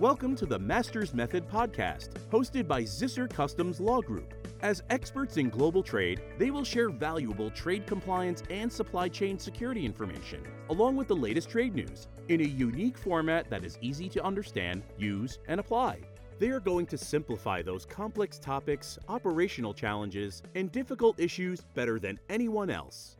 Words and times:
Welcome 0.00 0.34
to 0.36 0.46
the 0.46 0.58
Masters 0.58 1.14
Method 1.14 1.48
podcast, 1.48 2.14
hosted 2.28 2.66
by 2.66 2.82
Zisser 2.82 3.30
Customs 3.30 3.78
Law 3.78 4.00
Group. 4.00 4.34
As 4.60 4.82
experts 4.90 5.36
in 5.36 5.48
global 5.48 5.84
trade, 5.84 6.20
they 6.36 6.50
will 6.50 6.64
share 6.64 6.90
valuable 6.90 7.48
trade 7.52 7.86
compliance 7.86 8.42
and 8.50 8.72
supply 8.72 9.06
chain 9.06 9.38
security 9.38 9.86
information, 9.86 10.42
along 10.68 10.96
with 10.96 11.06
the 11.06 11.14
latest 11.14 11.48
trade 11.48 11.76
news, 11.76 12.08
in 12.26 12.40
a 12.40 12.44
unique 12.44 12.98
format 12.98 13.48
that 13.50 13.64
is 13.64 13.78
easy 13.82 14.08
to 14.08 14.24
understand, 14.24 14.82
use, 14.98 15.38
and 15.46 15.60
apply. 15.60 16.00
They 16.40 16.48
are 16.48 16.58
going 16.58 16.86
to 16.86 16.98
simplify 16.98 17.62
those 17.62 17.86
complex 17.86 18.40
topics, 18.40 18.98
operational 19.08 19.72
challenges, 19.72 20.42
and 20.56 20.72
difficult 20.72 21.20
issues 21.20 21.60
better 21.74 22.00
than 22.00 22.18
anyone 22.28 22.68
else. 22.68 23.16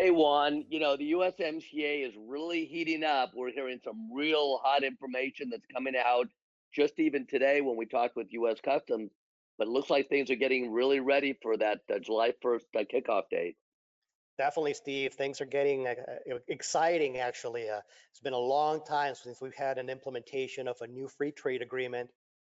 Hey 0.00 0.10
Juan, 0.10 0.64
you 0.70 0.80
know, 0.80 0.96
the 0.96 1.12
USMCA 1.12 2.08
is 2.08 2.14
really 2.26 2.64
heating 2.64 3.04
up. 3.04 3.32
We're 3.34 3.52
hearing 3.52 3.80
some 3.84 4.08
real 4.10 4.58
hot 4.64 4.82
information 4.82 5.50
that's 5.50 5.66
coming 5.66 5.92
out 5.94 6.26
just 6.74 6.98
even 6.98 7.26
today 7.26 7.60
when 7.60 7.76
we 7.76 7.84
talked 7.84 8.16
with 8.16 8.32
US 8.32 8.62
Customs. 8.62 9.10
But 9.58 9.66
it 9.66 9.70
looks 9.72 9.90
like 9.90 10.08
things 10.08 10.30
are 10.30 10.36
getting 10.36 10.72
really 10.72 11.00
ready 11.00 11.34
for 11.42 11.54
that 11.58 11.80
uh, 11.94 11.98
July 11.98 12.32
1st 12.42 12.60
uh, 12.78 12.84
kickoff 12.90 13.24
date. 13.30 13.56
Definitely, 14.38 14.72
Steve. 14.72 15.12
Things 15.12 15.42
are 15.42 15.44
getting 15.44 15.86
uh, 15.86 15.90
uh 16.32 16.38
exciting, 16.48 17.18
actually. 17.18 17.68
Uh, 17.68 17.80
it's 18.10 18.20
been 18.20 18.32
a 18.32 18.38
long 18.38 18.82
time 18.82 19.14
since 19.14 19.38
we've 19.42 19.54
had 19.54 19.76
an 19.76 19.90
implementation 19.90 20.66
of 20.66 20.80
a 20.80 20.86
new 20.86 21.08
free 21.08 21.32
trade 21.32 21.60
agreement. 21.60 22.08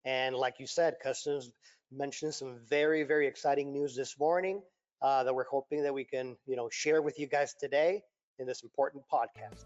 And 0.03 0.35
like 0.35 0.55
you 0.57 0.65
said, 0.65 0.95
Customs 1.03 1.51
mentioned 1.91 2.33
some 2.33 2.61
very, 2.67 3.03
very 3.03 3.27
exciting 3.27 3.71
news 3.71 3.95
this 3.95 4.17
morning 4.17 4.63
uh, 5.01 5.23
that 5.23 5.33
we're 5.33 5.45
hoping 5.45 5.83
that 5.83 5.93
we 5.93 6.03
can, 6.03 6.35
you 6.45 6.55
know, 6.55 6.69
share 6.71 7.01
with 7.01 7.19
you 7.19 7.27
guys 7.27 7.53
today 7.59 8.03
in 8.39 8.45
this 8.45 8.63
important 8.63 9.03
podcast. 9.11 9.65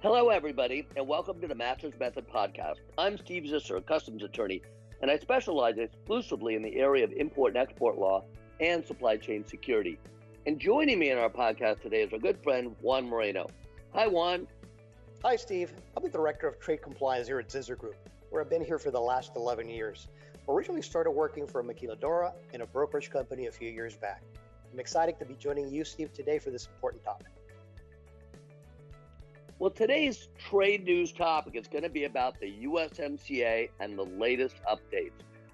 Hello, 0.00 0.30
everybody, 0.30 0.86
and 0.96 1.06
welcome 1.06 1.40
to 1.40 1.46
the 1.46 1.54
Masters 1.54 1.94
Method 1.98 2.28
podcast. 2.28 2.76
I'm 2.98 3.16
Steve 3.16 3.44
Zisser, 3.44 3.76
a 3.76 3.80
customs 3.80 4.24
attorney, 4.24 4.60
and 5.00 5.10
I 5.10 5.18
specialize 5.18 5.78
exclusively 5.78 6.54
in 6.56 6.62
the 6.62 6.76
area 6.76 7.04
of 7.04 7.12
import 7.12 7.54
and 7.54 7.62
export 7.62 7.98
law 7.98 8.24
and 8.60 8.84
supply 8.84 9.16
chain 9.16 9.46
security. 9.46 9.98
And 10.46 10.58
joining 10.58 10.98
me 10.98 11.10
in 11.10 11.18
our 11.18 11.30
podcast 11.30 11.82
today 11.82 12.02
is 12.02 12.12
our 12.12 12.18
good 12.18 12.42
friend 12.42 12.74
Juan 12.80 13.08
Moreno. 13.08 13.46
Hi, 13.94 14.08
Juan. 14.08 14.48
Hi, 15.22 15.36
Steve. 15.36 15.72
I'm 15.96 16.02
the 16.02 16.08
Director 16.08 16.48
of 16.48 16.58
Trade 16.58 16.82
Compliance 16.82 17.28
here 17.28 17.38
at 17.38 17.48
Zisser 17.48 17.78
Group, 17.78 17.94
where 18.30 18.42
I've 18.42 18.50
been 18.50 18.64
here 18.64 18.78
for 18.78 18.90
the 18.90 19.00
last 19.00 19.36
11 19.36 19.68
years. 19.68 20.08
Originally 20.48 20.82
started 20.82 21.12
working 21.12 21.46
for 21.46 21.62
Maquiladora 21.62 22.32
in 22.52 22.62
a 22.62 22.66
brokerage 22.66 23.10
company 23.10 23.46
a 23.46 23.52
few 23.52 23.70
years 23.70 23.96
back. 23.96 24.22
I'm 24.72 24.80
excited 24.80 25.18
to 25.18 25.24
be 25.24 25.34
joining 25.34 25.72
you, 25.72 25.84
Steve, 25.84 26.12
today 26.12 26.38
for 26.38 26.50
this 26.50 26.66
important 26.66 27.04
topic. 27.04 27.28
Well, 29.58 29.70
today's 29.70 30.28
trade 30.38 30.84
news 30.84 31.12
topic 31.12 31.54
is 31.54 31.68
going 31.68 31.84
to 31.84 31.88
be 31.88 32.04
about 32.04 32.40
the 32.40 32.52
USMCA 32.64 33.68
and 33.78 33.96
the 33.96 34.02
latest 34.02 34.56
updates. 34.68 35.12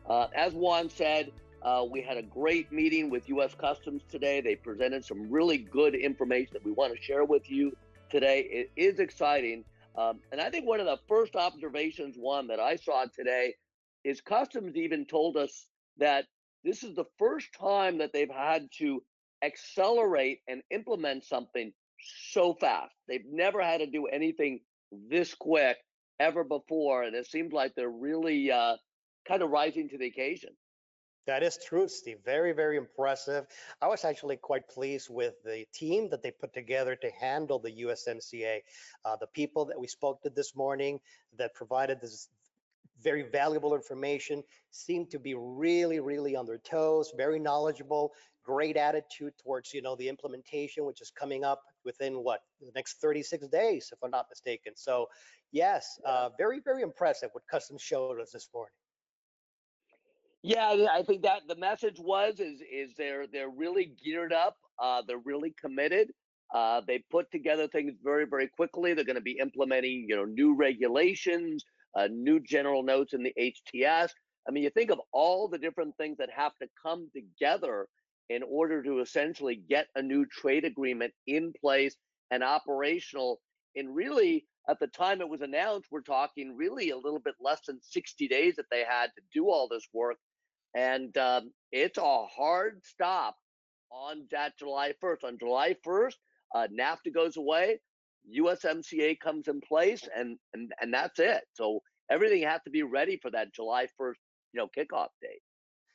Uh, 0.08 0.28
as 0.34 0.54
Juan 0.54 0.88
said, 0.88 1.32
uh, 1.60 1.84
we 1.90 2.00
had 2.00 2.16
a 2.16 2.22
great 2.22 2.72
meeting 2.72 3.10
with 3.10 3.28
U.S. 3.28 3.54
Customs 3.54 4.02
today. 4.10 4.40
They 4.40 4.56
presented 4.56 5.04
some 5.04 5.28
really 5.28 5.58
good 5.58 5.94
information 5.94 6.50
that 6.54 6.64
we 6.64 6.72
want 6.72 6.96
to 6.96 7.02
share 7.02 7.24
with 7.24 7.50
you 7.50 7.76
today. 8.08 8.46
It 8.50 8.70
is 8.76 9.00
exciting. 9.00 9.64
Um, 9.96 10.20
and 10.32 10.40
I 10.40 10.48
think 10.48 10.66
one 10.66 10.80
of 10.80 10.86
the 10.86 10.98
first 11.06 11.36
observations, 11.36 12.16
one 12.16 12.46
that 12.46 12.60
I 12.60 12.76
saw 12.76 13.04
today, 13.14 13.56
is 14.04 14.20
Customs 14.20 14.76
even 14.76 15.04
told 15.04 15.36
us 15.36 15.66
that 15.98 16.26
this 16.64 16.82
is 16.82 16.94
the 16.94 17.06
first 17.18 17.48
time 17.58 17.98
that 17.98 18.12
they've 18.12 18.30
had 18.30 18.68
to 18.78 19.02
accelerate 19.42 20.40
and 20.48 20.62
implement 20.70 21.24
something 21.24 21.72
so 22.30 22.54
fast. 22.54 22.94
They've 23.08 23.26
never 23.30 23.62
had 23.62 23.78
to 23.78 23.86
do 23.86 24.06
anything 24.06 24.60
this 25.08 25.34
quick 25.34 25.78
ever 26.20 26.44
before. 26.44 27.04
And 27.04 27.14
it 27.14 27.26
seems 27.26 27.52
like 27.52 27.74
they're 27.74 27.88
really 27.88 28.50
uh, 28.50 28.76
kind 29.26 29.42
of 29.42 29.50
rising 29.50 29.88
to 29.90 29.98
the 29.98 30.06
occasion. 30.06 30.50
That 31.26 31.42
is 31.42 31.58
true, 31.62 31.88
Steve. 31.88 32.20
Very, 32.24 32.52
very 32.52 32.78
impressive. 32.78 33.46
I 33.82 33.86
was 33.86 34.06
actually 34.06 34.38
quite 34.38 34.66
pleased 34.66 35.10
with 35.10 35.34
the 35.44 35.66
team 35.74 36.08
that 36.08 36.22
they 36.22 36.30
put 36.30 36.54
together 36.54 36.96
to 36.96 37.10
handle 37.20 37.58
the 37.58 37.82
USMCA. 37.82 38.60
Uh, 39.04 39.16
the 39.16 39.26
people 39.26 39.66
that 39.66 39.78
we 39.78 39.86
spoke 39.86 40.22
to 40.22 40.30
this 40.30 40.56
morning 40.56 40.98
that 41.36 41.52
provided 41.52 42.00
this 42.00 42.28
very 43.02 43.22
valuable 43.22 43.74
information 43.74 44.42
seemed 44.70 45.10
to 45.10 45.18
be 45.18 45.34
really, 45.36 46.00
really 46.00 46.36
on 46.36 46.46
their 46.46 46.58
toes, 46.58 47.12
very 47.16 47.38
knowledgeable, 47.38 48.12
great 48.44 48.76
attitude 48.76 49.32
towards, 49.42 49.72
you 49.74 49.82
know, 49.82 49.94
the 49.96 50.08
implementation, 50.08 50.84
which 50.84 51.00
is 51.00 51.10
coming 51.10 51.44
up 51.44 51.60
within 51.84 52.14
what, 52.24 52.40
the 52.60 52.72
next 52.74 53.00
36 53.00 53.46
days, 53.48 53.90
if 53.92 53.98
I'm 54.02 54.10
not 54.10 54.26
mistaken. 54.30 54.72
So 54.76 55.06
yes, 55.52 55.98
uh, 56.06 56.30
very, 56.38 56.60
very 56.64 56.82
impressive 56.82 57.30
what 57.32 57.44
Customs 57.50 57.82
showed 57.82 58.20
us 58.20 58.30
this 58.32 58.48
morning. 58.54 58.72
Yeah, 60.42 60.86
I 60.92 61.02
think 61.02 61.22
that 61.22 61.42
the 61.48 61.56
message 61.56 61.98
was 61.98 62.38
is 62.38 62.60
is 62.72 62.94
they're 62.96 63.26
they're 63.26 63.50
really 63.50 63.92
geared 64.02 64.32
up. 64.32 64.56
Uh, 64.80 65.02
they're 65.06 65.18
really 65.18 65.52
committed. 65.60 66.12
Uh, 66.54 66.80
they 66.86 67.04
put 67.10 67.30
together 67.32 67.66
things 67.66 67.94
very 68.04 68.24
very 68.24 68.46
quickly. 68.46 68.94
They're 68.94 69.04
going 69.04 69.16
to 69.16 69.20
be 69.20 69.38
implementing 69.40 70.06
you 70.08 70.14
know 70.14 70.24
new 70.24 70.54
regulations, 70.54 71.64
uh, 71.94 72.08
new 72.10 72.40
general 72.40 72.82
notes 72.82 73.14
in 73.14 73.22
the 73.22 73.34
HTS. 73.38 74.10
I 74.46 74.50
mean, 74.50 74.64
you 74.64 74.70
think 74.70 74.90
of 74.90 75.00
all 75.12 75.48
the 75.48 75.58
different 75.58 75.96
things 75.96 76.18
that 76.18 76.30
have 76.34 76.52
to 76.62 76.68
come 76.82 77.10
together 77.14 77.88
in 78.30 78.42
order 78.42 78.82
to 78.82 79.00
essentially 79.00 79.62
get 79.68 79.88
a 79.96 80.02
new 80.02 80.26
trade 80.26 80.64
agreement 80.64 81.12
in 81.26 81.52
place 81.60 81.96
and 82.30 82.42
operational. 82.42 83.40
And 83.76 83.94
really, 83.94 84.46
at 84.68 84.78
the 84.80 84.86
time 84.86 85.20
it 85.20 85.28
was 85.28 85.40
announced, 85.40 85.88
we're 85.90 86.00
talking 86.02 86.56
really 86.56 86.90
a 86.90 86.96
little 86.96 87.20
bit 87.20 87.34
less 87.40 87.60
than 87.66 87.80
60 87.82 88.28
days 88.28 88.56
that 88.56 88.66
they 88.70 88.84
had 88.88 89.06
to 89.16 89.22
do 89.32 89.48
all 89.48 89.68
this 89.68 89.86
work 89.92 90.16
and 90.74 91.16
um, 91.18 91.52
it's 91.72 91.98
a 91.98 92.26
hard 92.26 92.80
stop 92.84 93.36
on 93.90 94.26
that 94.30 94.56
July 94.58 94.92
1st. 95.02 95.24
On 95.24 95.38
July 95.38 95.76
1st, 95.86 96.14
uh, 96.54 96.68
NAFTA 96.78 97.12
goes 97.12 97.36
away, 97.36 97.80
USMCA 98.36 99.18
comes 99.20 99.48
in 99.48 99.60
place, 99.60 100.06
and, 100.14 100.38
and 100.54 100.72
and 100.80 100.92
that's 100.92 101.18
it. 101.18 101.42
So 101.52 101.80
everything 102.10 102.42
has 102.42 102.60
to 102.64 102.70
be 102.70 102.82
ready 102.82 103.16
for 103.16 103.30
that 103.30 103.54
July 103.54 103.86
1st, 104.00 104.14
you 104.52 104.60
know, 104.60 104.68
kickoff 104.76 105.08
date. 105.22 105.42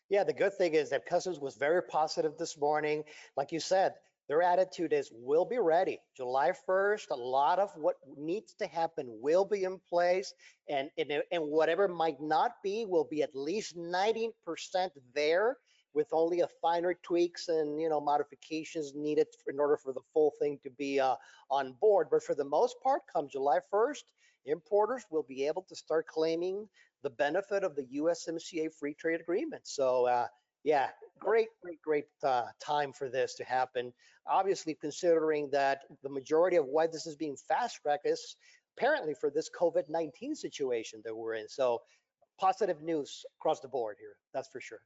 Yeah, 0.09 0.23
the 0.23 0.33
good 0.33 0.53
thing 0.57 0.73
is 0.73 0.89
that 0.89 1.05
Customs 1.05 1.39
was 1.39 1.55
very 1.55 1.81
positive 1.83 2.37
this 2.37 2.57
morning. 2.59 3.03
Like 3.35 3.51
you 3.51 3.59
said, 3.59 3.93
their 4.29 4.41
attitude 4.41 4.93
is 4.93 5.11
we'll 5.11 5.45
be 5.45 5.57
ready. 5.57 5.99
July 6.15 6.51
1st, 6.67 7.09
a 7.11 7.15
lot 7.15 7.59
of 7.59 7.71
what 7.75 7.95
needs 8.17 8.53
to 8.55 8.67
happen 8.67 9.07
will 9.21 9.45
be 9.45 9.63
in 9.63 9.79
place 9.89 10.33
and, 10.69 10.89
and, 10.97 11.11
and 11.31 11.43
whatever 11.43 11.87
might 11.87 12.21
not 12.21 12.51
be 12.63 12.85
will 12.85 13.07
be 13.09 13.21
at 13.21 13.35
least 13.35 13.77
90% 13.77 14.31
there 15.13 15.57
with 15.93 16.07
only 16.11 16.41
a 16.41 16.47
finer 16.61 16.93
tweaks 17.03 17.49
and 17.49 17.79
you 17.79 17.89
know 17.89 18.01
modifications 18.01 18.93
needed 18.95 19.27
in 19.47 19.59
order 19.59 19.77
for 19.77 19.93
the 19.93 20.01
full 20.13 20.33
thing 20.39 20.59
to 20.63 20.69
be 20.71 20.99
uh, 20.99 21.15
on 21.49 21.73
board. 21.79 22.07
But 22.09 22.23
for 22.23 22.35
the 22.35 22.45
most 22.45 22.75
part, 22.81 23.01
come 23.11 23.27
July 23.29 23.59
1st, 23.71 24.03
importers 24.45 25.03
will 25.09 25.23
be 25.23 25.45
able 25.47 25.65
to 25.69 25.75
start 25.75 26.07
claiming 26.07 26.67
the 27.03 27.09
benefit 27.09 27.63
of 27.63 27.75
the 27.75 27.85
USMCA 27.95 28.73
free 28.73 28.93
trade 28.93 29.19
agreement. 29.19 29.67
So 29.67 30.05
uh, 30.07 30.27
yeah, 30.63 30.89
great, 31.19 31.49
great, 31.61 31.81
great 31.81 32.05
uh, 32.23 32.45
time 32.59 32.93
for 32.93 33.09
this 33.09 33.35
to 33.35 33.43
happen. 33.43 33.93
Obviously, 34.27 34.73
considering 34.73 35.49
that 35.51 35.81
the 36.01 36.09
majority 36.09 36.55
of 36.55 36.65
why 36.65 36.87
this 36.87 37.05
is 37.05 37.15
being 37.15 37.35
fast 37.35 37.79
tracked 37.81 38.07
is 38.07 38.37
apparently 38.77 39.13
for 39.13 39.29
this 39.29 39.49
COVID-19 39.49 40.35
situation 40.35 41.01
that 41.03 41.15
we're 41.15 41.35
in. 41.35 41.47
So 41.49 41.81
positive 42.39 42.81
news 42.81 43.25
across 43.39 43.59
the 43.59 43.67
board 43.67 43.97
here, 43.99 44.15
that's 44.33 44.47
for 44.47 44.61
sure. 44.61 44.79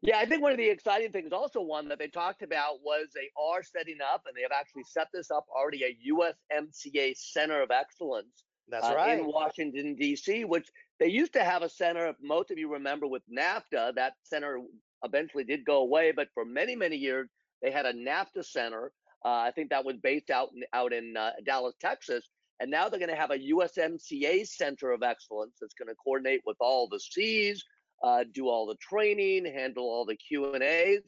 Yeah, 0.00 0.18
I 0.18 0.26
think 0.26 0.42
one 0.42 0.52
of 0.52 0.58
the 0.58 0.68
exciting 0.68 1.10
things, 1.10 1.32
also 1.32 1.60
one 1.60 1.88
that 1.88 1.98
they 1.98 2.06
talked 2.06 2.42
about, 2.42 2.82
was 2.84 3.08
they 3.14 3.30
are 3.36 3.62
setting 3.62 3.98
up, 4.00 4.22
and 4.26 4.36
they 4.36 4.42
have 4.42 4.52
actually 4.52 4.84
set 4.84 5.08
this 5.12 5.30
up 5.30 5.46
already, 5.54 5.82
a 5.84 5.96
USMCA 6.12 7.16
Center 7.16 7.62
of 7.62 7.70
Excellence. 7.70 8.44
That's 8.68 8.86
uh, 8.86 8.94
right. 8.94 9.18
In 9.18 9.26
Washington 9.26 9.96
D.C., 9.96 10.44
which 10.44 10.68
they 11.00 11.08
used 11.08 11.32
to 11.32 11.42
have 11.42 11.62
a 11.62 11.68
center. 11.68 12.06
If 12.06 12.16
most 12.22 12.50
of 12.50 12.58
you 12.58 12.72
remember 12.72 13.06
with 13.06 13.22
NAFTA, 13.30 13.94
that 13.96 14.14
center 14.22 14.60
eventually 15.04 15.44
did 15.44 15.64
go 15.64 15.78
away, 15.78 16.12
but 16.12 16.28
for 16.34 16.44
many, 16.44 16.76
many 16.76 16.96
years, 16.96 17.28
they 17.62 17.70
had 17.70 17.86
a 17.86 17.92
NAFTA 17.92 18.44
center. 18.44 18.92
Uh, 19.24 19.28
I 19.28 19.50
think 19.52 19.70
that 19.70 19.84
was 19.84 19.96
based 19.96 20.30
out 20.30 20.50
in, 20.54 20.62
out 20.72 20.92
in 20.92 21.16
uh, 21.16 21.32
Dallas, 21.44 21.74
Texas. 21.80 22.28
And 22.60 22.70
now 22.70 22.88
they're 22.88 22.98
going 22.98 23.10
to 23.10 23.16
have 23.16 23.30
a 23.30 23.38
USMCA 23.38 24.46
Center 24.46 24.90
of 24.90 25.02
Excellence 25.02 25.56
that's 25.60 25.74
going 25.74 25.88
to 25.88 25.94
coordinate 25.94 26.42
with 26.44 26.56
all 26.60 26.88
the 26.88 26.98
Cs, 26.98 27.62
uh, 28.02 28.24
do 28.32 28.48
all 28.48 28.66
the 28.66 28.76
training, 28.76 29.44
handle 29.46 29.84
all 29.84 30.04
the 30.04 30.16
Q 30.16 30.54
and 30.54 30.62
A's. 30.62 31.00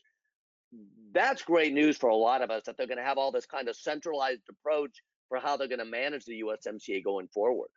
That's 1.12 1.42
great 1.42 1.72
news 1.72 1.96
for 1.96 2.10
a 2.10 2.16
lot 2.16 2.42
of 2.42 2.50
us 2.50 2.62
that 2.66 2.76
they're 2.76 2.86
going 2.86 2.98
to 2.98 3.04
have 3.04 3.18
all 3.18 3.32
this 3.32 3.46
kind 3.46 3.68
of 3.68 3.76
centralized 3.76 4.42
approach 4.48 5.02
for 5.28 5.38
how 5.38 5.56
they're 5.56 5.68
going 5.68 5.80
to 5.80 5.84
manage 5.84 6.24
the 6.24 6.42
USMCA 6.42 7.02
going 7.02 7.28
forward. 7.28 7.68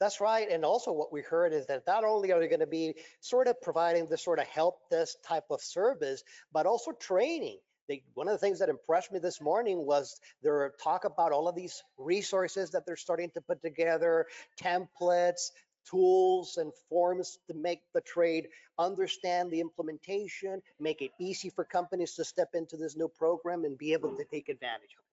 That's 0.00 0.20
right. 0.20 0.48
And 0.48 0.64
also 0.64 0.92
what 0.92 1.12
we 1.12 1.22
heard 1.22 1.52
is 1.52 1.66
that 1.66 1.82
not 1.86 2.04
only 2.04 2.32
are 2.32 2.38
they 2.38 2.46
going 2.46 2.60
to 2.60 2.66
be 2.66 2.94
sort 3.20 3.48
of 3.48 3.60
providing 3.60 4.06
this 4.06 4.22
sort 4.22 4.38
of 4.38 4.46
help 4.46 4.78
desk 4.90 5.16
type 5.26 5.44
of 5.50 5.60
service, 5.60 6.22
but 6.52 6.66
also 6.66 6.92
training. 6.92 7.58
they, 7.88 8.02
one 8.14 8.28
of 8.28 8.32
the 8.32 8.38
things 8.38 8.60
that 8.60 8.68
impressed 8.68 9.10
me 9.10 9.18
this 9.18 9.40
morning 9.40 9.84
was 9.84 10.20
their 10.42 10.72
talk 10.82 11.04
about 11.04 11.32
all 11.32 11.48
of 11.48 11.56
these 11.56 11.82
resources 11.96 12.70
that 12.70 12.86
they're 12.86 12.96
starting 12.96 13.30
to 13.34 13.40
put 13.40 13.60
together, 13.60 14.26
templates, 14.62 15.50
tools 15.88 16.56
and 16.56 16.72
forms 16.88 17.38
to 17.46 17.54
make 17.54 17.82
the 17.94 18.00
trade 18.00 18.48
understand 18.78 19.50
the 19.50 19.60
implementation, 19.60 20.62
make 20.80 21.02
it 21.02 21.10
easy 21.20 21.50
for 21.50 21.64
companies 21.64 22.14
to 22.14 22.24
step 22.24 22.50
into 22.54 22.76
this 22.76 22.96
new 22.96 23.08
program 23.08 23.64
and 23.64 23.76
be 23.78 23.92
able 23.92 24.16
to 24.16 24.24
take 24.24 24.48
advantage 24.48 24.94
of 24.98 25.04
it. 25.04 25.08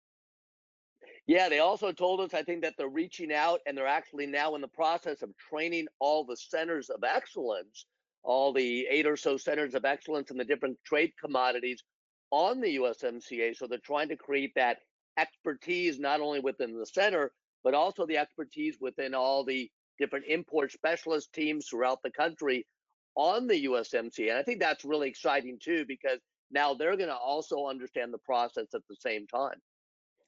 Yeah, 1.27 1.49
they 1.49 1.61
also 1.61 1.93
told 1.93 2.21
us, 2.21 2.35
I 2.35 2.43
think, 2.43 2.63
that 2.63 2.75
they're 2.77 2.89
reaching 2.89 3.33
out 3.33 3.61
and 3.67 3.77
they're 3.77 3.87
actually 3.87 4.27
now 4.27 4.55
in 4.57 4.61
the 4.61 4.69
process 4.69 5.23
of 5.23 5.31
training 5.37 5.87
all 6.01 6.25
the 6.25 6.37
centers 6.37 6.91
of 6.91 7.05
excellence, 7.05 7.87
all 8.25 8.53
the 8.53 8.87
eight 8.91 9.07
or 9.07 9.17
so 9.17 9.37
centers 9.37 9.75
of 9.75 9.85
excellence 9.85 10.31
in 10.31 10.37
the 10.37 10.45
different 10.45 10.79
trade 10.85 11.13
commodities 11.21 11.83
on 12.31 12.61
the 12.61 12.77
USMCA. 12.77 13.57
So 13.57 13.67
they're 13.67 13.79
trying 13.79 14.09
to 14.09 14.17
create 14.17 14.53
that 14.57 14.79
expertise 15.17 16.01
not 16.01 16.21
only 16.21 16.41
within 16.41 16.77
the 16.77 16.87
center, 16.87 17.31
but 17.63 17.75
also 17.75 18.07
the 18.07 18.19
expertise 18.19 18.79
within 18.81 19.15
all 19.15 19.45
the 19.45 19.71
different 20.03 20.27
import 20.27 20.73
specialist 20.73 21.33
teams 21.33 21.67
throughout 21.67 22.01
the 22.03 22.11
country 22.11 22.67
on 23.15 23.47
the 23.47 23.67
USMCA. 23.67 24.31
And 24.31 24.39
I 24.39 24.43
think 24.43 24.59
that's 24.61 24.85
really 24.85 25.09
exciting 25.09 25.59
too, 25.63 25.85
because 25.87 26.19
now 26.51 26.75
they're 26.75 26.97
going 26.97 27.09
to 27.09 27.17
also 27.17 27.67
understand 27.67 28.13
the 28.13 28.19
process 28.19 28.67
at 28.75 28.83
the 28.89 28.97
same 28.99 29.27
time. 29.27 29.59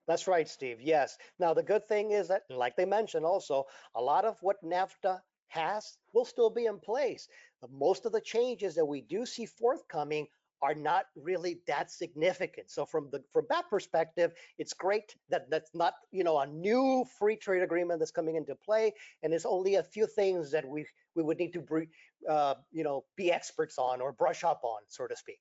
That's 0.06 0.28
right, 0.28 0.48
Steve. 0.48 0.78
Yes. 0.80 1.16
Now, 1.38 1.54
the 1.54 1.62
good 1.62 1.88
thing 1.88 2.12
is 2.12 2.28
that, 2.28 2.42
like 2.50 2.76
they 2.76 2.84
mentioned 2.84 3.24
also, 3.24 3.64
a 3.96 4.00
lot 4.00 4.24
of 4.24 4.36
what 4.42 4.62
NAFTA 4.62 5.18
has 5.48 5.96
will 6.12 6.24
still 6.24 6.50
be 6.50 6.66
in 6.66 6.78
place. 6.78 7.26
But 7.60 7.70
most 7.72 8.06
of 8.06 8.12
the 8.12 8.20
changes 8.20 8.74
that 8.74 8.84
we 8.84 9.00
do 9.00 9.26
see 9.26 9.46
forthcoming 9.46 10.26
are 10.64 10.74
not 10.74 11.04
really 11.14 11.60
that 11.66 11.90
significant. 11.90 12.70
So 12.70 12.86
from 12.86 13.10
the 13.12 13.22
from 13.34 13.44
that 13.50 13.68
perspective, 13.68 14.32
it's 14.56 14.72
great 14.72 15.14
that 15.28 15.50
that's 15.50 15.74
not 15.74 15.92
you 16.10 16.24
know 16.24 16.38
a 16.38 16.46
new 16.46 17.04
free 17.18 17.36
trade 17.36 17.62
agreement 17.62 17.98
that's 17.98 18.10
coming 18.10 18.36
into 18.36 18.54
play, 18.54 18.94
and 19.22 19.30
there's 19.30 19.44
only 19.44 19.74
a 19.74 19.82
few 19.82 20.06
things 20.06 20.50
that 20.52 20.66
we 20.66 20.86
we 21.14 21.22
would 21.22 21.38
need 21.38 21.52
to 21.52 21.86
uh, 22.30 22.54
you 22.72 22.82
know 22.82 23.04
be 23.14 23.30
experts 23.30 23.76
on 23.76 24.00
or 24.00 24.12
brush 24.12 24.42
up 24.42 24.60
on, 24.64 24.80
so 24.88 25.06
to 25.06 25.14
speak. 25.14 25.38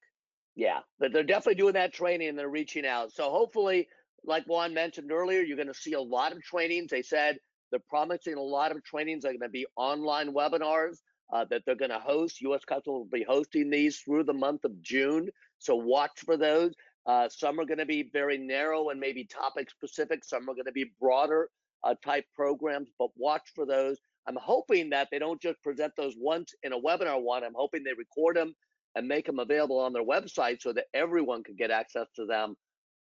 Yeah, 0.55 0.79
but 0.99 1.13
they're 1.13 1.23
definitely 1.23 1.55
doing 1.55 1.73
that 1.75 1.93
training 1.93 2.27
and 2.27 2.37
they're 2.37 2.49
reaching 2.49 2.85
out. 2.85 3.13
So 3.13 3.31
hopefully, 3.31 3.87
like 4.25 4.43
Juan 4.45 4.73
mentioned 4.73 5.11
earlier, 5.11 5.39
you're 5.39 5.57
going 5.57 5.67
to 5.69 5.73
see 5.73 5.93
a 5.93 6.01
lot 6.01 6.33
of 6.33 6.43
trainings. 6.43 6.91
They 6.91 7.01
said 7.01 7.37
they're 7.71 7.79
promising 7.89 8.35
a 8.35 8.41
lot 8.41 8.71
of 8.71 8.83
trainings 8.83 9.23
are 9.23 9.29
going 9.29 9.39
to 9.39 9.49
be 9.49 9.65
online 9.77 10.33
webinars 10.33 10.97
uh, 11.31 11.45
that 11.49 11.63
they're 11.65 11.75
going 11.75 11.91
to 11.91 11.99
host. 11.99 12.41
U.S. 12.41 12.65
Customs 12.65 12.85
will 12.87 13.05
be 13.05 13.25
hosting 13.27 13.69
these 13.69 13.99
through 13.99 14.23
the 14.23 14.33
month 14.33 14.63
of 14.65 14.81
June, 14.81 15.29
so 15.59 15.75
watch 15.75 16.19
for 16.25 16.37
those. 16.37 16.73
Uh, 17.05 17.27
some 17.29 17.59
are 17.59 17.65
going 17.65 17.79
to 17.79 17.85
be 17.85 18.09
very 18.13 18.37
narrow 18.37 18.89
and 18.89 18.99
maybe 18.99 19.25
topic 19.25 19.69
specific. 19.69 20.23
Some 20.23 20.43
are 20.49 20.53
going 20.53 20.65
to 20.65 20.71
be 20.71 20.91
broader 20.99 21.49
uh, 21.83 21.95
type 22.03 22.25
programs, 22.35 22.89
but 22.97 23.09
watch 23.17 23.49
for 23.53 23.65
those. 23.65 23.97
I'm 24.27 24.37
hoping 24.41 24.89
that 24.91 25.09
they 25.11 25.19
don't 25.19 25.41
just 25.41 25.61
present 25.61 25.93
those 25.97 26.15
once 26.17 26.53
in 26.63 26.71
a 26.71 26.79
webinar 26.79 27.21
Juan. 27.21 27.43
I'm 27.43 27.53
hoping 27.55 27.83
they 27.83 27.91
record 27.97 28.37
them 28.37 28.55
and 28.95 29.07
make 29.07 29.25
them 29.25 29.39
available 29.39 29.79
on 29.79 29.91
their 29.91 30.05
website 30.05 30.61
so 30.61 30.71
that 30.73 30.85
everyone 30.93 31.43
can 31.43 31.55
get 31.55 31.71
access 31.71 32.07
to 32.15 32.25
them, 32.25 32.55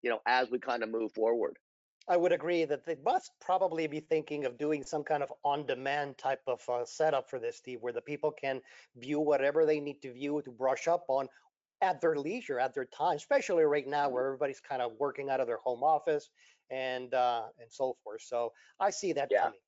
you 0.04 0.10
know, 0.10 0.20
as 0.26 0.50
we 0.50 0.60
kind 0.60 0.84
of 0.84 0.90
move 0.90 1.12
forward. 1.12 1.58
I 2.08 2.18
would 2.18 2.32
agree 2.32 2.66
that 2.66 2.86
they 2.86 2.98
must 3.06 3.32
probably 3.40 3.88
be 3.88 4.00
thinking 4.00 4.46
of 4.46 4.58
doing 4.58 4.84
some 4.84 5.04
kind 5.04 5.22
of 5.22 5.32
on-demand 5.44 6.18
type 6.18 6.42
of 6.48 6.62
uh, 6.68 6.84
setup 6.84 7.30
for 7.30 7.40
this, 7.40 7.58
Steve, 7.58 7.82
where 7.82 7.94
the 7.94 8.02
people 8.02 8.32
can 8.32 8.60
view 8.96 9.20
whatever 9.20 9.66
they 9.66 9.80
need 9.80 10.02
to 10.02 10.12
view 10.12 10.42
to 10.44 10.52
brush 10.52 10.88
up 10.88 11.06
on 11.08 11.28
at 11.82 12.02
their 12.02 12.16
leisure, 12.16 12.60
at 12.60 12.74
their 12.74 12.86
time, 12.86 13.16
especially 13.16 13.64
right 13.64 13.88
now 13.88 14.10
where 14.10 14.26
everybody's 14.26 14.60
kind 14.60 14.82
of 14.82 14.92
working 15.00 15.30
out 15.30 15.40
of 15.40 15.48
their 15.48 15.58
home 15.58 15.84
office 15.84 16.30
and 16.70 17.14
uh, 17.14 17.44
and 17.60 17.72
so 17.72 17.98
forth. 18.04 18.22
So 18.22 18.52
I 18.80 18.90
see 18.90 19.14
that 19.14 19.30
yeah. 19.32 19.44
coming. 19.44 19.60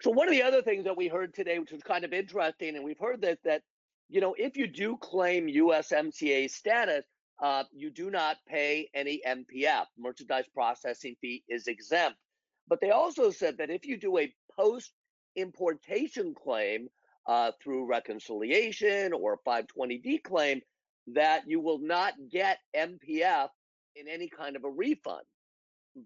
So 0.00 0.10
one 0.10 0.28
of 0.28 0.32
the 0.32 0.42
other 0.42 0.62
things 0.62 0.84
that 0.84 0.96
we 0.96 1.08
heard 1.08 1.34
today, 1.34 1.58
which 1.58 1.72
was 1.72 1.82
kind 1.82 2.04
of 2.04 2.12
interesting, 2.12 2.76
and 2.76 2.84
we've 2.84 2.98
heard 2.98 3.20
that 3.22 3.38
that 3.44 3.62
you 4.08 4.20
know 4.20 4.34
if 4.38 4.56
you 4.56 4.66
do 4.66 4.96
claim 4.98 5.48
USMCA 5.48 6.50
status, 6.50 7.04
uh, 7.40 7.64
you 7.72 7.90
do 7.90 8.10
not 8.10 8.36
pay 8.46 8.88
any 8.94 9.20
MPF. 9.26 9.86
Merchandise 9.98 10.46
processing 10.52 11.16
fee 11.20 11.44
is 11.48 11.68
exempt. 11.68 12.18
But 12.68 12.80
they 12.80 12.90
also 12.90 13.30
said 13.30 13.58
that 13.58 13.70
if 13.70 13.86
you 13.86 13.96
do 13.96 14.18
a 14.18 14.32
post 14.58 14.92
importation 15.36 16.34
claim 16.34 16.88
uh, 17.26 17.52
through 17.62 17.86
reconciliation 17.86 19.12
or 19.12 19.38
520D 19.46 20.22
claim, 20.22 20.60
that 21.14 21.42
you 21.46 21.60
will 21.60 21.78
not 21.78 22.14
get 22.30 22.58
MPF 22.76 23.48
in 23.96 24.08
any 24.08 24.28
kind 24.28 24.56
of 24.56 24.64
a 24.64 24.70
refund. 24.70 25.24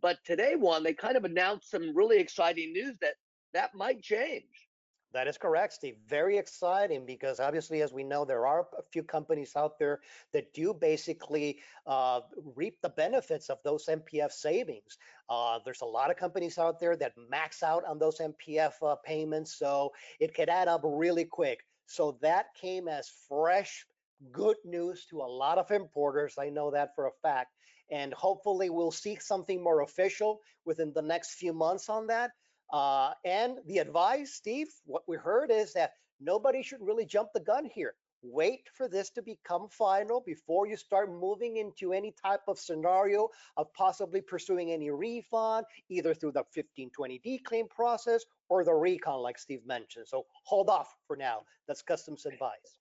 But 0.00 0.18
today, 0.24 0.54
Juan, 0.56 0.82
they 0.82 0.94
kind 0.94 1.16
of 1.16 1.24
announced 1.24 1.70
some 1.70 1.94
really 1.94 2.18
exciting 2.18 2.72
news 2.72 2.96
that 3.00 3.14
that 3.52 3.74
might 3.74 4.02
change. 4.02 4.68
That 5.12 5.28
is 5.28 5.36
correct, 5.36 5.74
Steve. 5.74 5.96
Very 6.08 6.38
exciting 6.38 7.04
because 7.04 7.38
obviously, 7.38 7.82
as 7.82 7.92
we 7.92 8.02
know, 8.02 8.24
there 8.24 8.46
are 8.46 8.66
a 8.78 8.82
few 8.90 9.02
companies 9.02 9.52
out 9.56 9.78
there 9.78 10.00
that 10.32 10.54
do 10.54 10.72
basically 10.72 11.58
uh, 11.86 12.20
reap 12.54 12.80
the 12.80 12.88
benefits 12.88 13.50
of 13.50 13.58
those 13.62 13.86
MPF 13.86 14.32
savings. 14.32 14.96
Uh, 15.28 15.58
there's 15.64 15.82
a 15.82 15.86
lot 15.86 16.10
of 16.10 16.16
companies 16.16 16.56
out 16.56 16.80
there 16.80 16.96
that 16.96 17.12
max 17.28 17.62
out 17.62 17.84
on 17.84 17.98
those 17.98 18.20
MPF 18.20 18.72
uh, 18.82 18.96
payments, 19.04 19.52
so 19.54 19.92
it 20.18 20.34
could 20.34 20.48
add 20.48 20.68
up 20.68 20.80
really 20.82 21.26
quick. 21.26 21.60
So 21.86 22.16
that 22.22 22.54
came 22.54 22.88
as 22.88 23.12
fresh, 23.28 23.84
good 24.30 24.56
news 24.64 25.04
to 25.10 25.18
a 25.20 25.28
lot 25.28 25.58
of 25.58 25.70
importers. 25.70 26.36
I 26.38 26.48
know 26.48 26.70
that 26.70 26.94
for 26.94 27.06
a 27.06 27.12
fact. 27.22 27.52
And 27.90 28.14
hopefully, 28.14 28.70
we'll 28.70 28.90
see 28.90 29.18
something 29.20 29.62
more 29.62 29.82
official 29.82 30.40
within 30.64 30.94
the 30.94 31.02
next 31.02 31.34
few 31.34 31.52
months 31.52 31.90
on 31.90 32.06
that. 32.06 32.30
Uh, 32.72 33.12
and 33.24 33.58
the 33.66 33.78
advice, 33.78 34.32
Steve, 34.34 34.68
what 34.84 35.02
we 35.06 35.16
heard 35.16 35.50
is 35.50 35.72
that 35.74 35.92
nobody 36.20 36.62
should 36.62 36.80
really 36.80 37.04
jump 37.04 37.28
the 37.34 37.40
gun 37.40 37.66
here. 37.66 37.94
Wait 38.24 38.68
for 38.72 38.88
this 38.88 39.10
to 39.10 39.20
become 39.20 39.68
final 39.68 40.22
before 40.24 40.66
you 40.66 40.76
start 40.76 41.10
moving 41.10 41.56
into 41.56 41.92
any 41.92 42.14
type 42.24 42.42
of 42.46 42.58
scenario 42.58 43.28
of 43.56 43.66
possibly 43.74 44.20
pursuing 44.20 44.70
any 44.70 44.90
refund, 44.90 45.66
either 45.88 46.14
through 46.14 46.30
the 46.30 46.44
1520D 46.56 47.42
claim 47.42 47.66
process 47.68 48.24
or 48.48 48.64
the 48.64 48.72
recon, 48.72 49.20
like 49.20 49.38
Steve 49.38 49.66
mentioned. 49.66 50.06
So 50.06 50.24
hold 50.44 50.70
off 50.70 50.94
for 51.08 51.16
now. 51.16 51.40
That's 51.66 51.82
customs 51.82 52.24
advice. 52.24 52.78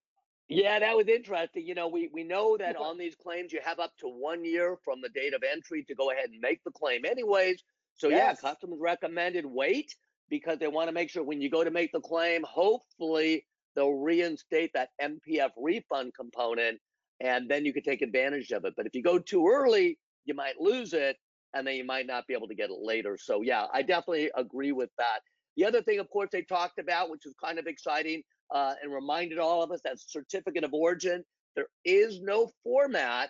Yeah, 0.48 0.80
that 0.80 0.96
was 0.96 1.08
interesting. 1.08 1.66
You 1.66 1.74
know, 1.74 1.88
we, 1.88 2.10
we 2.14 2.24
know 2.24 2.56
that 2.58 2.76
on 2.78 3.00
these 3.00 3.16
claims, 3.16 3.52
you 3.52 3.62
have 3.64 3.80
up 3.80 3.98
to 4.00 4.08
one 4.08 4.46
year 4.46 4.78
from 4.84 5.02
the 5.02 5.10
date 5.10 5.34
of 5.34 5.42
entry 5.50 5.84
to 5.86 5.96
go 5.96 6.12
ahead 6.12 6.30
and 6.30 6.40
make 6.40 6.64
the 6.64 6.72
claim 6.72 7.04
anyways. 7.04 7.64
So 8.02 8.10
yes. 8.10 8.40
yeah, 8.42 8.50
customs 8.50 8.78
recommended 8.80 9.46
wait 9.46 9.94
because 10.28 10.58
they 10.58 10.68
want 10.68 10.88
to 10.88 10.92
make 10.92 11.12
sure 11.12 11.24
when 11.24 11.40
you 11.40 11.52
go 11.52 11.64
to 11.64 11.70
make 11.70 11.92
the 11.92 12.00
claim, 12.00 12.44
hopefully 12.50 13.46
they'll 13.76 13.94
reinstate 13.94 14.72
that 14.74 14.90
MPF 15.00 15.52
refund 15.56 16.14
component 16.16 16.80
and 17.20 17.48
then 17.48 17.64
you 17.64 17.72
can 17.72 17.84
take 17.84 18.02
advantage 18.02 18.50
of 18.50 18.66
it. 18.66 18.74
But 18.76 18.88
if 18.88 18.96
you 18.96 19.04
go 19.04 19.20
too 19.20 19.48
early, 19.48 20.00
you 20.26 20.34
might 20.34 20.60
lose 20.60 20.94
it 20.94 21.16
and 21.54 21.68
then 21.68 21.76
you 21.76 21.86
might 21.86 22.08
not 22.08 22.26
be 22.26 22.34
able 22.34 22.48
to 22.48 22.56
get 22.56 22.72
it 22.72 22.78
later. 22.82 23.20
So 23.22 23.44
yeah, 23.44 23.68
I 23.72 23.84
definitely 23.84 24.32
agree 24.36 24.72
with 24.72 24.90
that. 24.98 25.20
The 25.56 25.66
other 25.66 25.84
thing, 25.84 26.00
of 26.00 26.10
course, 26.10 26.30
they 26.32 26.42
talked 26.42 26.80
about, 26.80 27.12
which 27.12 27.28
is 27.28 27.36
kind 27.44 27.60
of 27.60 27.68
exciting 27.68 28.24
uh, 28.50 28.74
and 28.82 28.92
reminded 28.92 29.38
all 29.38 29.62
of 29.62 29.70
us 29.70 29.82
that 29.84 30.00
certificate 30.00 30.64
of 30.64 30.74
origin, 30.74 31.24
there 31.56 31.68
is 31.86 32.20
no 32.20 32.50
format 32.64 33.30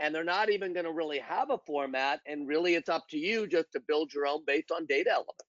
and 0.00 0.14
they're 0.14 0.24
not 0.24 0.50
even 0.50 0.72
going 0.72 0.86
to 0.86 0.92
really 0.92 1.18
have 1.18 1.50
a 1.50 1.58
format. 1.58 2.20
And 2.26 2.48
really, 2.48 2.74
it's 2.74 2.88
up 2.88 3.04
to 3.10 3.18
you 3.18 3.46
just 3.46 3.72
to 3.72 3.80
build 3.80 4.12
your 4.12 4.26
own 4.26 4.40
based 4.46 4.70
on 4.72 4.86
data 4.86 5.10
elements. 5.10 5.44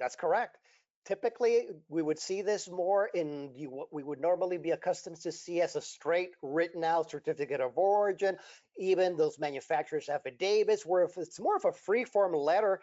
That's 0.00 0.16
correct. 0.16 0.58
Typically, 1.06 1.68
we 1.88 2.02
would 2.02 2.18
see 2.18 2.40
this 2.40 2.68
more 2.68 3.10
in 3.14 3.50
you, 3.54 3.68
what 3.70 3.92
we 3.92 4.02
would 4.02 4.20
normally 4.20 4.56
be 4.56 4.70
accustomed 4.70 5.20
to 5.20 5.30
see 5.30 5.60
as 5.60 5.76
a 5.76 5.80
straight 5.80 6.30
written 6.42 6.82
out 6.82 7.10
certificate 7.10 7.60
of 7.60 7.76
origin, 7.76 8.36
even 8.78 9.16
those 9.16 9.38
manufacturers' 9.38 10.08
affidavits, 10.08 10.84
where 10.86 11.04
if 11.04 11.16
it's 11.18 11.38
more 11.38 11.56
of 11.56 11.66
a 11.66 11.72
free 11.72 12.04
form 12.04 12.32
letter, 12.32 12.80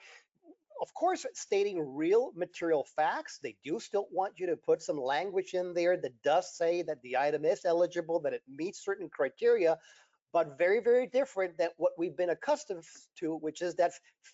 of 0.82 0.94
course, 0.96 1.26
stating 1.34 1.96
real 1.96 2.32
material 2.36 2.86
facts, 2.96 3.40
they 3.42 3.56
do 3.64 3.80
still 3.80 4.08
want 4.12 4.34
you 4.38 4.48
to 4.48 4.56
put 4.56 4.82
some 4.82 5.00
language 5.00 5.54
in 5.54 5.74
there 5.74 5.96
that 5.98 6.22
does 6.24 6.56
say 6.56 6.82
that 6.84 7.02
the 7.04 7.18
item 7.18 7.46
is 7.46 7.66
eligible, 7.66 8.20
that 8.22 8.34
it 8.34 8.42
meets 8.48 8.84
certain 8.84 9.10
criteria 9.10 9.78
but 10.34 10.58
very, 10.58 10.80
very 10.80 11.08
different 11.08 11.58
than 11.58 11.70
what 11.78 11.94
we've 11.98 12.16
been 12.16 12.30
accustomed 12.30 12.84
to, 13.20 13.36
which 13.38 13.62
is 13.62 13.76
that 13.76 13.92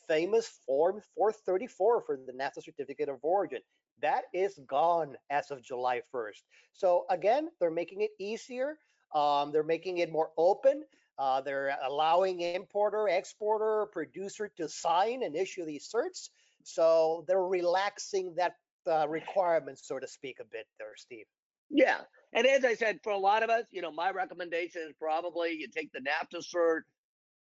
famous 0.08 0.48
Form 0.66 1.02
434 1.16 2.04
for 2.06 2.20
the 2.26 2.34
NAFTA 2.34 2.64
Certificate 2.64 3.10
of 3.10 3.18
Origin. 3.24 3.62
That 4.02 4.24
is 4.34 4.60
gone 4.68 5.16
as 5.30 5.50
of 5.50 5.64
July 5.64 6.02
1st. 6.14 6.44
So 6.74 7.06
again, 7.10 7.50
they're 7.60 7.72
making 7.72 8.02
it 8.02 8.12
easier. 8.20 8.78
Um, 9.16 9.52
they're 9.52 9.64
making 9.64 9.98
it 9.98 10.12
more 10.12 10.30
open. 10.38 10.84
Uh, 11.18 11.42
they're 11.42 11.76
allowing 11.84 12.42
importer, 12.42 13.08
exporter, 13.10 13.88
producer 13.92 14.52
to 14.58 14.70
sign 14.70 15.24
and 15.24 15.36
issue 15.36 15.66
these 15.66 15.90
certs. 15.94 16.30
So 16.64 17.26
they're 17.28 17.42
relaxing 17.42 18.36
that 18.36 18.54
uh, 18.88 19.08
requirement, 19.08 19.80
so 19.82 19.98
to 19.98 20.08
speak, 20.08 20.38
a 20.40 20.46
bit 20.46 20.68
there, 20.78 20.94
Steve. 20.96 21.26
Yeah, 21.70 22.02
and 22.34 22.46
as 22.46 22.66
I 22.66 22.76
said, 22.76 23.00
for 23.04 23.12
a 23.12 23.18
lot 23.18 23.44
of 23.44 23.50
us, 23.50 23.66
you 23.72 23.82
know, 23.82 23.92
my 23.92 24.12
recommendation 24.12 24.82
is 24.88 24.94
probably 25.00 25.54
you 25.54 25.68
take 25.68 25.92
the 25.92 26.00
NAFTA 26.00 26.44
cert, 26.44 26.82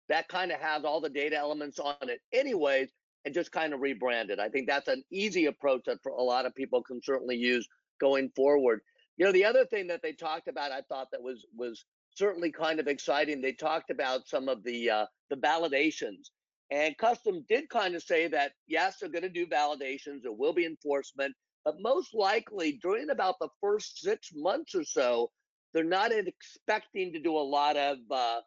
that 0.09 0.29
kind 0.29 0.53
of 0.53 0.61
has 0.61 0.85
all 0.85 1.00
the 1.00 1.09
data 1.09 1.37
elements 1.37 1.79
on 1.79 1.97
it, 2.03 2.21
anyways, 2.33 2.91
and 3.25 3.35
just 3.35 3.53
kind 3.53 3.73
of 3.73 3.81
rebrand 3.81 4.31
it. 4.31 4.38
I 4.38 4.49
think 4.49 4.67
that's 4.67 4.88
an 4.88 5.03
easy 5.11 5.47
approach 5.47 5.85
that 5.87 6.03
for 6.03 6.12
a 6.12 6.23
lot 6.23 6.47
of 6.47 6.55
people 6.55 6.83
can 6.83 7.00
certainly 7.03 7.37
use 7.37 7.67
going 8.00 8.31
forward. 8.37 8.81
You 9.17 9.25
know, 9.25 9.33
the 9.33 9.45
other 9.47 9.64
thing 9.64 9.87
that 9.87 10.03
they 10.03 10.12
talked 10.12 10.49
about, 10.49 10.73
I 10.73 10.83
thought 10.83 11.11
that 11.12 11.23
was 11.23 11.47
was 11.57 11.85
certainly 12.14 12.53
kind 12.53 12.81
of 12.81 12.87
exciting. 12.87 13.41
They 13.41 13.53
talked 13.53 13.91
about 13.91 14.29
some 14.29 14.49
of 14.49 14.62
the 14.62 14.91
uh, 14.91 15.07
the 15.31 15.37
validations, 15.37 16.31
and 16.71 16.99
Custom 16.99 17.45
did 17.49 17.69
kind 17.71 17.95
of 17.95 18.03
say 18.03 18.29
that 18.29 18.53
yes, 18.67 18.99
they're 18.99 19.09
going 19.09 19.23
to 19.23 19.29
do 19.29 19.47
validations. 19.47 20.23
There 20.23 20.33
will 20.33 20.53
be 20.53 20.67
enforcement, 20.67 21.35
but 21.64 21.80
most 21.80 22.14
likely 22.14 22.78
during 22.83 23.11
about 23.11 23.37
the 23.40 23.49
first 23.61 24.00
six 24.00 24.30
months 24.35 24.75
or 24.75 24.85
so, 24.85 25.30
they're 25.73 25.85
not 25.85 26.12
expecting 26.12 27.12
to 27.12 27.18
do 27.21 27.37
a 27.37 27.38
lot 27.38 27.76
of 27.76 27.99
uh, 28.11 28.40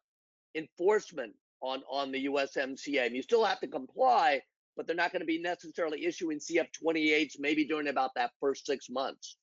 enforcement 0.55 1.33
on 1.61 1.81
on 1.89 2.11
the 2.11 2.25
USMCA. 2.25 3.07
And 3.07 3.15
you 3.15 3.21
still 3.21 3.43
have 3.43 3.59
to 3.61 3.67
comply, 3.67 4.41
but 4.75 4.87
they're 4.87 4.95
not 4.95 5.11
going 5.11 5.21
to 5.21 5.25
be 5.25 5.41
necessarily 5.41 6.05
issuing 6.05 6.39
CF28s 6.39 7.33
maybe 7.39 7.65
during 7.65 7.87
about 7.87 8.11
that 8.15 8.31
first 8.39 8.65
six 8.65 8.89
months. 8.89 9.37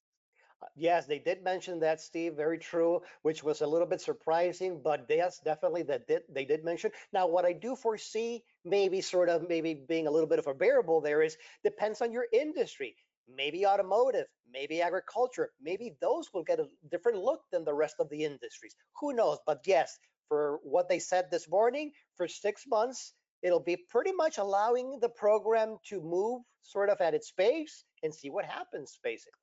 Yes, 0.77 1.07
they 1.07 1.19
did 1.19 1.45
mention 1.45 1.81
that, 1.81 2.01
Steve. 2.01 2.35
Very 2.35 2.59
true, 2.59 3.03
which 3.23 3.45
was 3.45 3.61
a 3.61 3.67
little 3.67 3.87
bit 3.87 4.01
surprising, 4.01 4.81
but 4.83 5.05
yes, 5.11 5.39
definitely 5.45 5.83
that 5.83 6.07
did 6.07 6.23
they 6.29 6.47
did 6.47 6.65
mention. 6.65 6.91
Now, 7.13 7.27
what 7.27 7.45
I 7.45 7.53
do 7.53 7.77
foresee, 7.77 8.45
maybe 8.65 9.01
sort 9.03 9.29
of 9.29 9.47
maybe 9.49 9.75
being 9.75 10.07
a 10.07 10.11
little 10.11 10.29
bit 10.29 10.39
of 10.39 10.47
a 10.47 10.55
variable 10.55 11.01
there 11.01 11.23
is 11.23 11.37
depends 11.63 12.01
on 12.01 12.13
your 12.13 12.27
industry. 12.33 12.97
Maybe 13.27 13.67
automotive, 13.67 14.27
maybe 14.53 14.83
agriculture, 14.83 15.51
maybe 15.61 15.97
those 16.01 16.29
will 16.35 16.45
get 16.45 16.61
a 16.61 16.67
different 16.91 17.19
look 17.19 17.41
than 17.51 17.65
the 17.65 17.73
rest 17.73 17.97
of 17.99 18.11
the 18.11 18.23
industries. 18.23 18.77
Who 19.01 19.15
knows? 19.15 19.39
But 19.47 19.61
yes, 19.67 19.99
for 20.29 20.61
what 20.63 20.89
they 20.91 20.99
said 20.99 21.31
this 21.31 21.49
morning, 21.49 21.93
for 22.17 22.29
six 22.29 22.65
months, 22.67 23.15
it'll 23.43 23.63
be 23.63 23.79
pretty 23.89 24.13
much 24.13 24.37
allowing 24.37 24.99
the 25.01 25.09
program 25.09 25.79
to 25.89 26.03
move 26.03 26.43
sort 26.63 26.91
of 26.91 27.01
at 27.01 27.15
its 27.15 27.31
pace 27.31 27.85
and 28.03 28.15
see 28.15 28.29
what 28.29 28.45
happens, 28.45 28.99
basically. 29.03 29.41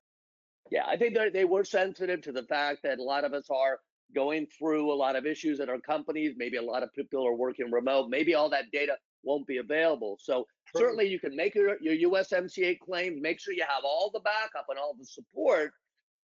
Yeah, 0.70 0.86
I 0.88 0.96
think 0.96 1.18
they 1.34 1.46
were 1.46 1.64
sensitive 1.64 2.22
to 2.22 2.32
the 2.32 2.44
fact 2.44 2.82
that 2.84 3.00
a 3.00 3.04
lot 3.04 3.26
of 3.26 3.34
us 3.34 3.48
are 3.50 3.80
going 4.14 4.46
through 4.58 4.94
a 4.94 4.96
lot 4.96 5.16
of 5.16 5.26
issues 5.26 5.60
at 5.60 5.70
our 5.70 5.80
companies. 5.80 6.36
Maybe 6.38 6.58
a 6.58 6.62
lot 6.62 6.84
of 6.84 6.94
people 6.94 7.28
are 7.28 7.36
working 7.36 7.72
remote. 7.72 8.10
Maybe 8.10 8.36
all 8.36 8.50
that 8.52 8.66
data 8.72 8.96
won't 9.24 9.48
be 9.48 9.58
available. 9.58 10.18
So. 10.22 10.46
Certainly 10.76 11.08
you 11.08 11.20
can 11.20 11.36
make 11.36 11.56
your, 11.56 11.78
your 11.82 12.12
USMCA 12.12 12.80
claim, 12.80 13.22
make 13.22 13.40
sure 13.40 13.54
you 13.54 13.66
have 13.68 13.84
all 13.84 14.10
the 14.14 14.20
backup 14.22 14.66
and 14.70 14.80
all 14.80 14.96
the 14.98 15.06
support, 15.06 15.74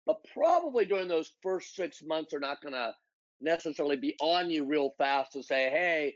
but 0.06 0.16
probably 0.32 0.84
during 0.84 1.08
those 1.08 1.32
first 1.42 1.74
six 1.74 2.02
months 2.02 2.32
are 2.34 2.40
not 2.40 2.60
going 2.60 2.74
to 2.74 2.92
necessarily 3.40 3.96
be 3.96 4.14
on 4.20 4.50
you 4.50 4.64
real 4.64 4.94
fast 4.98 5.32
to 5.32 5.42
say, 5.42 5.70
hey, 5.70 6.14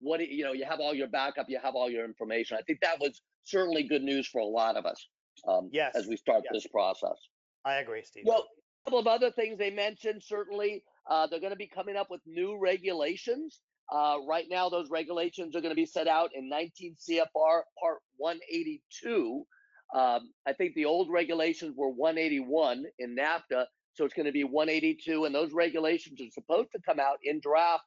what 0.00 0.18
do 0.18 0.24
you, 0.24 0.38
you 0.38 0.44
know, 0.44 0.52
you 0.52 0.64
have 0.64 0.80
all 0.80 0.94
your 0.94 1.08
backup, 1.08 1.46
you 1.48 1.58
have 1.62 1.74
all 1.74 1.90
your 1.90 2.04
information. 2.04 2.56
I 2.58 2.62
think 2.62 2.80
that 2.80 3.00
was 3.00 3.22
certainly 3.44 3.82
good 3.82 4.02
news 4.02 4.26
for 4.26 4.40
a 4.40 4.46
lot 4.46 4.76
of 4.76 4.86
us 4.86 5.06
um, 5.48 5.68
yes. 5.72 5.94
as 5.94 6.06
we 6.06 6.16
start 6.16 6.42
yes. 6.44 6.52
this 6.52 6.66
process. 6.70 7.16
I 7.64 7.76
agree, 7.76 8.02
Steve. 8.04 8.24
Well, 8.26 8.44
a 8.86 8.90
couple 8.90 8.98
of 8.98 9.06
other 9.06 9.30
things 9.30 9.58
they 9.58 9.70
mentioned 9.70 10.22
certainly 10.24 10.84
uh, 11.08 11.26
they're 11.26 11.40
going 11.40 11.52
to 11.52 11.56
be 11.56 11.68
coming 11.68 11.96
up 11.96 12.10
with 12.10 12.20
new 12.26 12.58
regulations. 12.58 13.60
Uh, 13.92 14.16
right 14.26 14.46
now, 14.50 14.68
those 14.68 14.90
regulations 14.90 15.54
are 15.54 15.60
going 15.60 15.70
to 15.70 15.76
be 15.76 15.86
set 15.86 16.08
out 16.08 16.30
in 16.34 16.48
19 16.48 16.96
CFR 16.96 17.62
Part 17.80 17.98
182. 18.16 19.46
Um, 19.94 20.32
I 20.46 20.52
think 20.52 20.74
the 20.74 20.86
old 20.86 21.10
regulations 21.10 21.74
were 21.76 21.90
181 21.90 22.84
in 22.98 23.16
NAFTA, 23.16 23.66
so 23.94 24.04
it's 24.04 24.14
going 24.14 24.26
to 24.26 24.32
be 24.32 24.44
182, 24.44 25.24
and 25.24 25.34
those 25.34 25.52
regulations 25.52 26.20
are 26.20 26.30
supposed 26.32 26.72
to 26.72 26.80
come 26.84 26.98
out 26.98 27.18
in 27.22 27.40
draft 27.40 27.84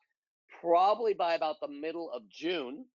probably 0.62 1.14
by 1.14 1.36
about 1.36 1.58
the 1.62 1.68
middle 1.68 2.10
of 2.12 2.24
June. 2.30 2.86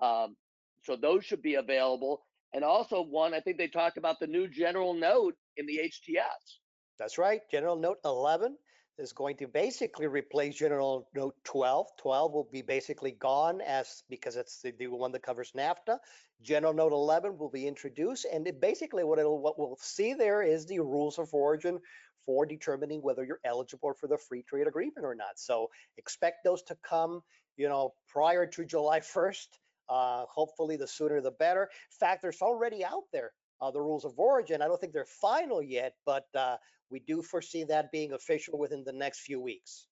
Um, 0.00 0.36
so 0.84 0.96
those 0.96 1.24
should 1.24 1.42
be 1.42 1.56
available. 1.56 2.22
And 2.54 2.64
also, 2.64 3.02
Juan, 3.02 3.34
I 3.34 3.40
think 3.40 3.58
they 3.58 3.68
talked 3.68 3.98
about 3.98 4.20
the 4.20 4.26
new 4.26 4.48
general 4.48 4.94
note 4.94 5.34
in 5.56 5.66
the 5.66 5.80
HTS. 5.84 6.58
That's 6.98 7.18
right. 7.18 7.40
General 7.50 7.76
Note 7.76 7.98
11 8.04 8.56
is 8.98 9.12
going 9.12 9.36
to 9.36 9.48
basically 9.48 10.06
replace 10.06 10.54
General 10.56 11.08
Note 11.14 11.34
12. 11.44 11.86
12 11.98 12.32
will 12.32 12.48
be 12.52 12.62
basically 12.62 13.12
gone 13.12 13.60
as 13.60 14.02
because 14.10 14.36
it's 14.36 14.60
the, 14.60 14.72
the 14.78 14.86
one 14.86 15.12
that 15.12 15.22
covers 15.22 15.52
NAFTA. 15.56 15.98
General 16.42 16.72
Note 16.72 16.92
11 16.92 17.38
will 17.38 17.50
be 17.50 17.66
introduced, 17.66 18.26
and 18.32 18.46
it 18.46 18.60
basically 18.60 19.04
what 19.04 19.18
it'll 19.18 19.40
what 19.40 19.58
we'll 19.58 19.78
see 19.80 20.14
there 20.14 20.42
is 20.42 20.66
the 20.66 20.80
rules 20.80 21.18
of 21.18 21.32
origin 21.32 21.78
for 22.26 22.46
determining 22.46 23.02
whether 23.02 23.24
you're 23.24 23.40
eligible 23.44 23.92
for 23.94 24.06
the 24.06 24.18
free 24.18 24.42
trade 24.42 24.66
agreement 24.66 25.04
or 25.04 25.14
not. 25.14 25.36
So 25.38 25.70
expect 25.98 26.44
those 26.44 26.62
to 26.64 26.76
come, 26.88 27.22
you 27.56 27.68
know, 27.68 27.94
prior 28.08 28.46
to 28.46 28.64
July 28.64 29.00
1st. 29.00 29.46
Uh, 29.88 30.24
hopefully, 30.28 30.76
the 30.76 30.86
sooner 30.86 31.20
the 31.20 31.32
better. 31.32 31.62
In 31.62 31.98
fact, 31.98 32.22
there's 32.22 32.40
already 32.40 32.84
out 32.84 33.04
there 33.12 33.32
uh, 33.60 33.70
the 33.70 33.80
rules 33.80 34.04
of 34.04 34.18
origin. 34.18 34.62
I 34.62 34.66
don't 34.66 34.80
think 34.80 34.92
they're 34.92 35.04
final 35.04 35.62
yet, 35.62 35.94
but 36.04 36.26
uh, 36.34 36.56
we 36.92 37.00
do 37.00 37.22
foresee 37.22 37.64
that 37.64 37.90
being 37.90 38.12
official 38.12 38.58
within 38.58 38.84
the 38.84 38.92
next 38.92 39.20
few 39.20 39.40
weeks. 39.40 39.86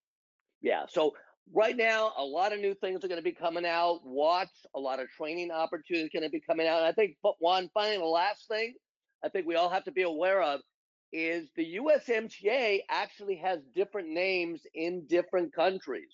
Yeah. 0.61 0.85
So 0.89 1.15
right 1.53 1.77
now, 1.77 2.13
a 2.17 2.25
lot 2.25 2.53
of 2.53 2.61
new 2.61 2.75
things 2.75 3.05
are 3.05 3.09
going 3.09 3.19
to 3.19 3.25
be 3.25 3.33
coming 3.33 3.67
out. 3.67 4.01
Watch 4.05 4.51
a 4.75 4.79
lot 4.79 5.01
of 5.01 5.09
training 5.09 5.51
opportunities 5.51 6.11
going 6.13 6.23
to 6.23 6.31
be 6.31 6.41
coming 6.41 6.67
out. 6.69 6.79
And 6.79 6.87
I 6.87 6.93
think, 6.93 7.17
one 7.39 7.71
final 7.75 8.01
the 8.01 8.07
last 8.07 8.47
thing 8.47 8.75
I 9.25 9.29
think 9.29 9.47
we 9.47 9.57
all 9.57 9.71
have 9.71 9.85
to 9.85 9.93
be 9.93 10.03
aware 10.03 10.43
of 10.43 10.61
is 11.13 11.49
the 11.57 11.77
USMCA 11.77 12.81
actually 12.89 13.37
has 13.37 13.59
different 13.75 14.11
names 14.11 14.61
in 14.75 15.07
different 15.07 15.53
countries 15.53 16.11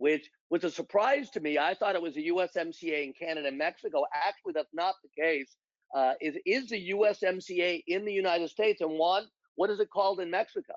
which 0.00 0.30
was 0.48 0.64
a 0.64 0.70
surprise 0.70 1.28
to 1.28 1.40
me. 1.40 1.58
I 1.58 1.74
thought 1.74 1.94
it 1.94 2.00
was 2.00 2.14
the 2.14 2.28
USMCA 2.28 3.04
in 3.04 3.12
Canada 3.12 3.48
and 3.48 3.58
Mexico. 3.58 4.04
Actually, 4.14 4.54
that's 4.54 4.72
not 4.72 4.94
the 5.02 5.22
case. 5.22 5.54
Uh, 5.94 6.14
is 6.22 6.36
is 6.46 6.68
the 6.70 6.90
USMCA 6.92 7.82
in 7.86 8.06
the 8.06 8.12
United 8.12 8.48
States? 8.48 8.80
And 8.80 8.92
Juan, 8.92 9.24
what 9.60 9.68
is 9.68 9.78
it 9.78 9.90
called 9.90 10.20
in 10.20 10.30
Mexico? 10.30 10.72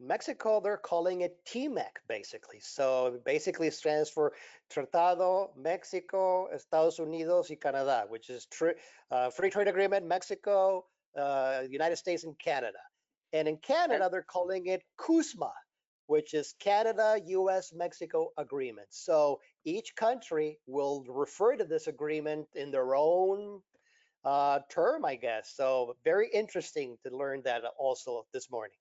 Mexico, 0.00 0.60
they're 0.60 0.76
calling 0.92 1.20
it 1.20 1.36
TMEC 1.46 1.94
basically. 2.08 2.58
So 2.58 3.20
basically, 3.24 3.68
it 3.68 3.74
stands 3.74 4.10
for 4.10 4.32
Tratado 4.68 5.50
Mexico, 5.56 6.48
Estados 6.52 6.98
Unidos 6.98 7.50
y 7.50 7.56
Canadá, 7.56 8.08
which 8.08 8.28
is 8.28 8.46
tr- 8.46 8.78
uh, 9.12 9.30
free 9.30 9.48
trade 9.48 9.68
agreement 9.68 10.04
Mexico, 10.04 10.86
uh, 11.16 11.62
United 11.70 11.98
States, 11.98 12.24
and 12.24 12.36
Canada. 12.40 12.82
And 13.32 13.46
in 13.46 13.58
Canada, 13.58 14.08
they're 14.10 14.32
calling 14.36 14.66
it 14.66 14.82
CUSMA, 14.98 15.52
which 16.08 16.34
is 16.34 16.54
Canada, 16.58 17.20
US, 17.24 17.72
Mexico 17.72 18.32
agreement. 18.36 18.88
So 18.90 19.38
each 19.64 19.94
country 19.94 20.58
will 20.66 21.04
refer 21.08 21.54
to 21.54 21.64
this 21.64 21.86
agreement 21.86 22.48
in 22.56 22.72
their 22.72 22.96
own 22.96 23.62
uh, 24.26 24.58
term, 24.68 25.04
I 25.04 25.14
guess. 25.14 25.54
So 25.56 25.96
very 26.04 26.28
interesting 26.34 26.98
to 27.06 27.16
learn 27.16 27.40
that 27.44 27.62
also 27.78 28.26
this 28.34 28.50
morning. 28.50 28.76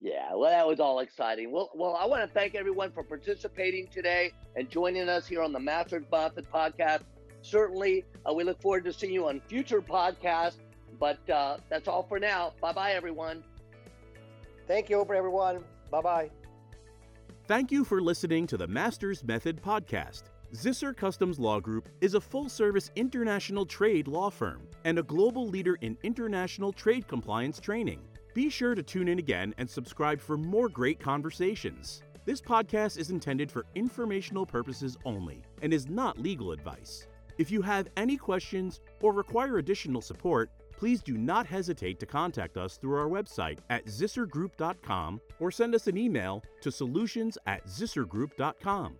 Yeah, 0.00 0.34
well, 0.34 0.50
that 0.50 0.66
was 0.66 0.80
all 0.80 0.98
exciting. 0.98 1.52
Well, 1.52 1.70
well, 1.74 1.94
I 1.94 2.06
want 2.06 2.26
to 2.26 2.34
thank 2.34 2.56
everyone 2.56 2.90
for 2.90 3.04
participating 3.04 3.86
today 3.86 4.32
and 4.56 4.68
joining 4.68 5.08
us 5.08 5.28
here 5.28 5.42
on 5.42 5.52
the 5.52 5.60
Masters 5.60 6.04
Method 6.10 6.46
podcast. 6.52 7.02
Certainly, 7.42 8.04
uh, 8.28 8.32
we 8.32 8.42
look 8.42 8.60
forward 8.60 8.84
to 8.86 8.92
seeing 8.92 9.12
you 9.12 9.28
on 9.28 9.40
future 9.40 9.80
podcasts. 9.80 10.58
But 10.98 11.28
uh, 11.30 11.58
that's 11.68 11.88
all 11.88 12.02
for 12.02 12.18
now. 12.18 12.52
Bye 12.60 12.72
bye, 12.72 12.92
everyone. 12.92 13.44
Thank 14.66 14.90
you, 14.90 15.00
everyone. 15.00 15.64
Bye 15.90 16.00
bye. 16.00 16.30
Thank 17.46 17.72
you 17.72 17.84
for 17.84 18.00
listening 18.00 18.46
to 18.48 18.56
the 18.56 18.66
Masters 18.66 19.24
Method 19.24 19.62
podcast. 19.62 20.31
Zisser 20.54 20.94
Customs 20.94 21.38
Law 21.38 21.60
Group 21.60 21.88
is 22.02 22.12
a 22.12 22.20
full 22.20 22.46
service 22.46 22.90
international 22.94 23.64
trade 23.64 24.06
law 24.06 24.28
firm 24.28 24.68
and 24.84 24.98
a 24.98 25.02
global 25.02 25.48
leader 25.48 25.78
in 25.80 25.96
international 26.02 26.74
trade 26.74 27.08
compliance 27.08 27.58
training. 27.58 28.02
Be 28.34 28.50
sure 28.50 28.74
to 28.74 28.82
tune 28.82 29.08
in 29.08 29.18
again 29.18 29.54
and 29.56 29.68
subscribe 29.68 30.20
for 30.20 30.36
more 30.36 30.68
great 30.68 31.00
conversations. 31.00 32.02
This 32.26 32.42
podcast 32.42 32.98
is 32.98 33.08
intended 33.10 33.50
for 33.50 33.64
informational 33.74 34.44
purposes 34.44 34.98
only 35.06 35.42
and 35.62 35.72
is 35.72 35.88
not 35.88 36.18
legal 36.18 36.52
advice. 36.52 37.06
If 37.38 37.50
you 37.50 37.62
have 37.62 37.88
any 37.96 38.18
questions 38.18 38.80
or 39.00 39.14
require 39.14 39.56
additional 39.56 40.02
support, 40.02 40.50
please 40.76 41.00
do 41.00 41.16
not 41.16 41.46
hesitate 41.46 41.98
to 42.00 42.06
contact 42.06 42.58
us 42.58 42.76
through 42.76 42.98
our 42.98 43.08
website 43.08 43.60
at 43.70 43.86
zissergroup.com 43.86 45.18
or 45.40 45.50
send 45.50 45.74
us 45.74 45.86
an 45.86 45.96
email 45.96 46.42
to 46.60 46.70
solutions 46.70 47.38
at 47.46 47.64
zissergroup.com. 47.66 48.98